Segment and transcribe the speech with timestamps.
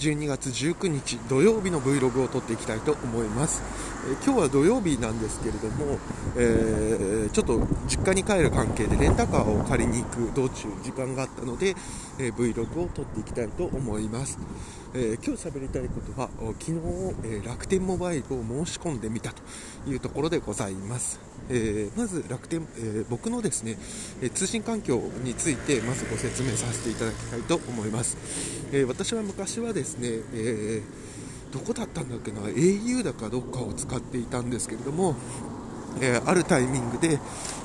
[0.00, 3.60] 12月19日土曜日の Vlog を撮っていきたいと思います、
[4.24, 5.98] 今日は土曜日なんですけれども、
[6.34, 11.76] えー、ちょっと実家に帰る関係でレンタカーを借りに行く道中時間があったので、
[12.18, 14.38] え Vlog を撮っていきたいと思います、
[14.94, 16.80] え今日喋りたいことは昨日、
[17.24, 19.42] え楽天モバイルを申し込んでみたと
[19.90, 21.20] いうところでございます。
[21.50, 23.76] え、まず楽天、え、僕のですね、
[24.22, 28.16] え通信環境についてまずご説明させていただきたいと思います、
[28.72, 30.82] え私は昔はですね、え
[31.52, 35.14] どこだったんだっけな？au だかどっかを使っていたんですけれども
[36.00, 37.18] えー、あるタイミングで、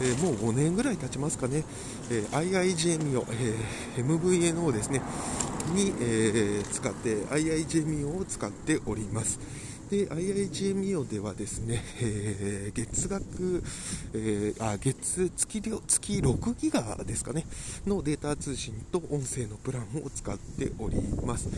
[0.00, 1.64] えー、もう5年ぐらい経ちますかね、
[2.10, 3.26] えー、IIGMO、
[3.98, 5.02] え MVNO ですね、
[5.74, 9.40] に、え使って、IIGMO を使っております。
[9.92, 13.62] で IIGMO ではですね、えー、月額、
[14.14, 17.44] えー、あ月月月6ギガですかね
[17.86, 21.50] のデータ通信と音声のプランを使っております。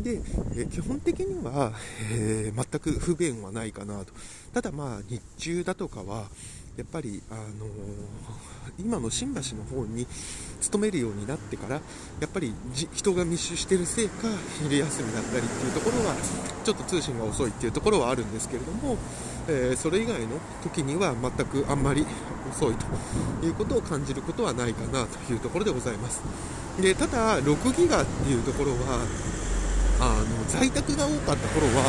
[0.00, 0.20] で、
[0.54, 1.72] えー、基本的には、
[2.12, 4.12] え全く不便はないかなと。
[4.54, 6.28] ただまあ日中だとかは
[6.76, 7.48] やっぱり、あのー、
[8.78, 10.06] 今の新橋の方に
[10.60, 11.80] 勤めるようになってからや
[12.26, 12.52] っぱり
[12.92, 14.28] 人が密集しているせいか
[14.62, 16.14] 昼休みだったりっていうところは
[16.64, 18.98] ちょっと通信が遅いっていうところはあるんですけれども、
[19.48, 22.04] えー、それ以外の時には全くあんまり
[22.50, 26.20] 遅いということを感じることはないかなというところでございます。
[26.80, 29.00] でただ6ギガっていうところは
[29.98, 31.84] あの在宅が多かった頃は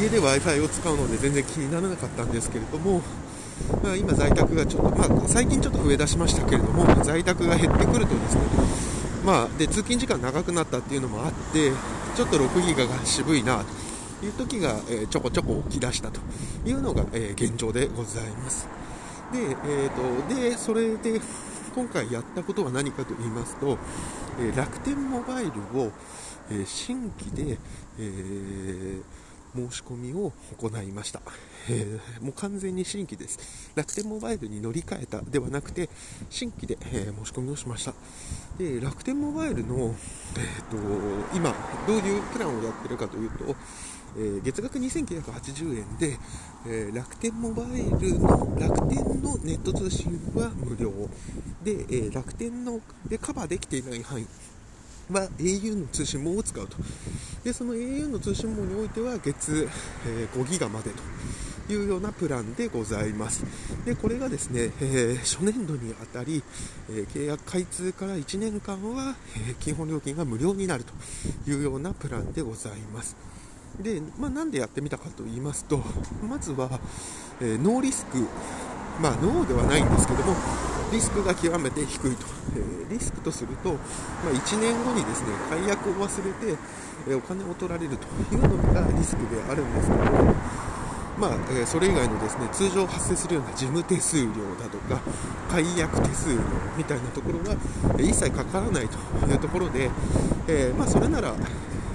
[0.00, 3.02] 家で w i f i を使うので全然気にならなかったんですけれども、
[3.98, 8.40] 今、在宅がちょっと、まあ、最近ちょっと増え出しましたけれども、在宅が減ってくるとですね、
[9.24, 11.72] まあ、で通勤時間長くなったっていうのもあって、
[12.14, 13.64] ちょっと6ギガが渋いな
[14.20, 16.20] という時が、え、ちょこちょこ起き出したと
[16.64, 18.68] いうのが、え、現状でございます。
[19.32, 21.20] で、えーと、でそれで
[21.74, 23.78] 今回やったことは何かと言いますと、
[24.40, 25.90] え、楽天モバイルを、
[26.50, 27.58] え新規で、
[27.98, 29.25] えー
[29.56, 31.20] 申し込みを行いました、
[31.68, 33.72] えー、もう完全に新規です。
[33.74, 35.88] 楽天モバイルに乗り換えたではなくて
[36.30, 37.94] 新規で、えー、申し込みをしました。
[38.58, 41.54] で楽天モバイルの、えーと、今
[41.86, 43.56] どういうプランをやってるかというと
[44.18, 46.18] えー、月額2980円で、
[46.66, 50.90] えー、楽天モバイルの楽天のネット通信は無料。
[51.62, 54.26] で、えー、楽天のでカバーできていない範囲。
[55.10, 56.76] は au の通信網を使うと。
[57.44, 59.68] でその au の通信網においては月、
[60.06, 60.90] え、5ギガまで
[61.66, 63.44] というようなプランでございます。
[63.84, 66.42] でこれがですね、え、初年度にあたり、
[66.90, 69.14] え、契約開通から1年間は、
[69.48, 73.16] え基本料金が無料になるというようなプランでございます。
[73.80, 75.82] で、まあ、なんでやってみたかと言いますと
[76.26, 76.80] まずは、
[77.40, 78.26] えノーリスク。
[79.00, 80.34] まあノーではないんですけども
[80.92, 82.26] リスクが極めて低いと、
[82.56, 83.78] え、リスクとすると、ま
[84.30, 86.58] あ、1年後にですね解約を忘れて、
[87.08, 90.02] え、お金を取られるというのがリスクであるんですけど
[91.18, 94.26] まあえ、それ以外のですね通常発生するような事務手数料
[94.60, 95.00] だとか
[95.50, 96.40] 解約手数料
[96.76, 97.56] みたいなところが、
[97.98, 99.90] え一切かからないというところで、
[100.46, 101.32] えまあ、それなら、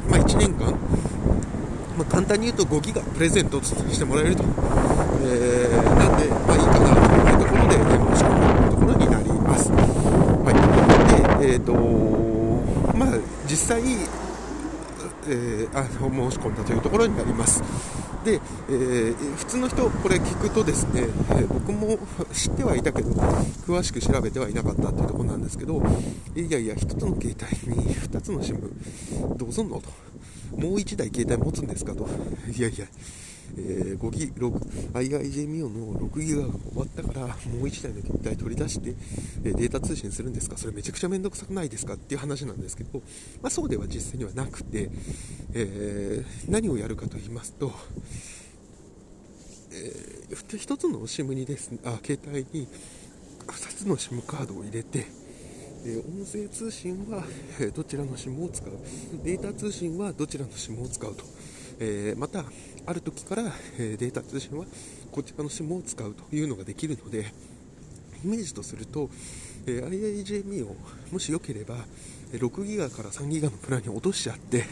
[0.09, 0.73] まあ、1年間、
[1.97, 4.43] ま、簡単に言うと5ギガプレゼントしてもらえると、
[5.23, 8.51] えなんで、まあ、いいかなというところで、申し込む
[11.43, 11.73] えーと
[12.95, 13.19] まあ、
[13.51, 13.81] 実際、
[15.27, 17.61] えー、あの申し込んだというところになります。
[18.23, 18.35] で、
[18.69, 21.99] えー、普通の人、これ聞くとですね、えー、僕も
[22.31, 25.83] 知ってはいたけど、詳しく調べてはいなかったっていうところなんですけど、
[26.33, 27.35] いやいや、1つの携
[27.65, 29.89] 帯に2つの SIM、どうすんのと、
[30.55, 32.07] もう1台携帯持つんですかと、
[32.55, 32.85] いやいや、
[33.57, 37.35] えー、5ギ IIJMIO の6ギガが終わったから、もう
[37.67, 38.95] 1台の携帯取り出して、
[39.43, 40.57] えー、データ通信するんですか？
[40.57, 41.93] それめちゃくちゃめんどくさくないですか？
[41.93, 42.99] っていう話なんですけど、
[43.41, 44.89] まあ、そうでは実際にはなくて、
[45.53, 47.71] えー、何をやるかと言いますと、
[49.71, 52.67] えー、1つの SIM にですね、あ、携帯に
[53.47, 55.05] 2つの SIM カードを入れて、
[55.83, 57.23] え音声通信は
[57.59, 58.71] えどちらの SIM を使う？
[59.23, 61.23] データ通信はどちらの SIM を使うと？
[61.83, 62.45] えー、また
[62.85, 64.65] ある時から、えデータ通信は
[65.11, 67.33] こちらの SIM を使うというのができるので
[68.23, 69.09] イメージとすると、
[69.65, 70.75] え IIJME を
[71.11, 71.75] もしよければ
[72.33, 74.63] 6ギガから3ギガのプランに落としちゃって、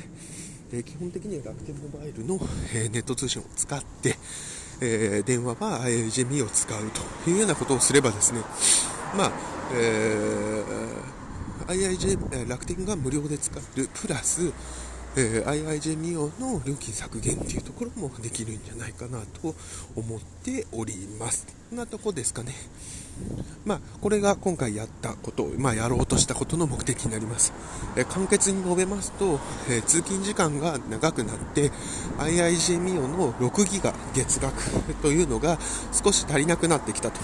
[0.71, 2.39] え基本的には楽天モバイルの、
[2.75, 4.15] えネット通信を使って、
[4.79, 6.91] え電話は IIJME を使う
[7.23, 8.41] というようなことをすればですね
[9.17, 9.31] まあ、
[9.73, 11.19] えー
[11.69, 14.51] IIJ 楽天が無料で使えるプラス、
[15.21, 19.54] えー、IIJ ミオの料金削減っていうところもできるんじゃないかなと
[19.98, 21.45] 思っております。
[21.69, 22.54] こんなとこですかね。
[23.66, 27.51] まあ、これが今回やったこと、まあ、やろうとしたことの目的になります。
[27.98, 31.69] え簡潔に述べますと、え通勤時間が長くなって、
[32.18, 35.60] IIJ ミオの6ギガ月額というのが
[35.92, 37.19] 少し足りなくなってきたと。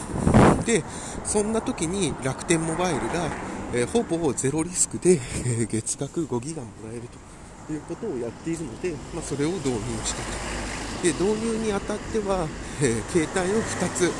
[0.65, 0.83] で、
[1.23, 3.29] そんな時に楽天モバイルが、
[3.73, 7.34] えほぼゼロリスクで、え月額5ギガもらえると
[7.67, 10.65] ということをやっているので、まあ、それを導入したと。
[11.03, 12.47] で導入にあたっては、
[12.81, 14.11] え携帯を2つ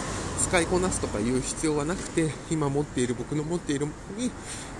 [0.43, 4.31] 使いこなすとかいう必要はなくて今持っている僕の持っているものに、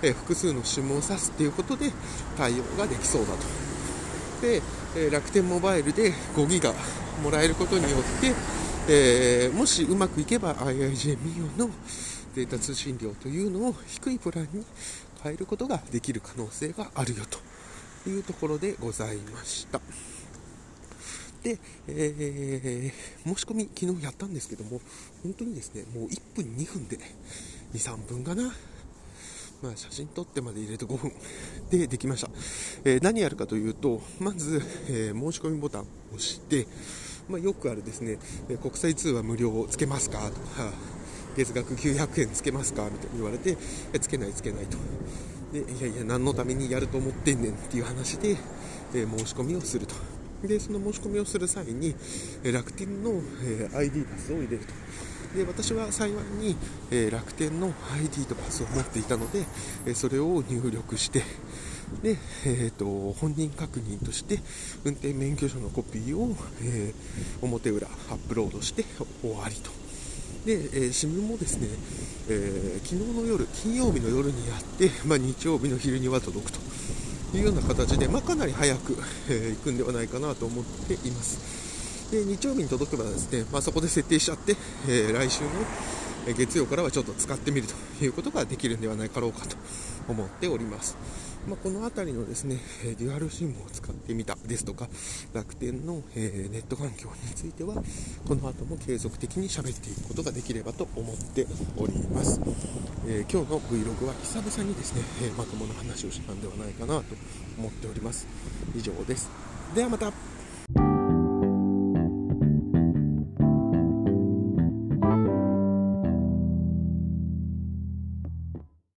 [0.02, 1.90] え複数の SIM を挿すっていうことで
[2.36, 3.38] 対応ができそうだと
[4.42, 4.62] で、
[4.96, 6.72] え楽天モバイルで5ギガ
[7.22, 8.34] もらえることによって、
[8.88, 11.70] えー、もしうまくいけば IIJ ミオの
[12.34, 14.64] データ通信量というのを低いプランに
[15.22, 17.38] 変えることができる可能性があるよと
[18.10, 19.80] いうところでございました。
[21.42, 24.80] で、えー、申し込み昨日やったんですけども、
[25.22, 26.98] 本当にですね、もう1分2分で、
[27.72, 28.52] 2、3分かな。
[29.62, 31.12] まあ、写真撮ってまで入れて5分
[31.70, 32.28] でできました。
[32.84, 36.66] えー、何やるかというと、まず、えー、申し込みボタンを押して、
[37.28, 38.18] まあ、よくあるですね、
[38.48, 40.18] え国際通話無料をつけますか？
[40.30, 40.72] とか、
[41.36, 42.84] 月額900円つけますか？
[42.84, 43.56] みたいに言われて、
[43.92, 44.78] えつけないつけないと。
[45.52, 48.36] で、いやいや、何のためにやると思ってんねんっていう話で、
[48.94, 49.94] え申し込みをすると。
[50.42, 51.94] でその申し込みをする際に
[52.44, 56.56] 楽天のえ ID パスを入れるとで私は幸いに
[56.90, 59.44] え楽天の ID とパスを持っていたので
[59.86, 61.22] えそれを入力して
[62.02, 64.40] で、えーと、本人確認として
[64.84, 68.84] 運転免許証のコピーを、えー、表裏アップロードして
[69.22, 69.70] 終わりと
[70.46, 71.66] で、えー、SIM もですね、
[72.28, 76.60] えー、昨日の夜金曜日の夜にやって、 まあ、日曜日の昼には届くと
[77.36, 78.96] いうような形で、まあ、かなり早く、
[79.28, 81.66] えー、行くんではないかなと思っています。
[82.12, 84.56] で日曜日に届けばですね、まあ、そこで設定しちゃって、
[84.86, 85.50] え、来週の
[86.36, 87.66] 月曜からはちょっと使ってみる
[87.98, 89.56] ということができるんではないかろうかと
[90.06, 90.96] 思っております。
[91.46, 94.88] まあ、この辺りのですね、デュアル SIM を使ってみたですとか、
[95.32, 97.74] 楽天の、え、ネット環境については、
[98.26, 101.46] この後も継続的に喋っていくことができればと思って
[101.76, 102.40] おります。
[103.06, 107.04] えー、今日の Vlog は久々にですね、え、まともな話をしたんではないかなと
[107.56, 108.26] 思っております。
[108.74, 109.30] 以上です。
[109.72, 110.12] ではまた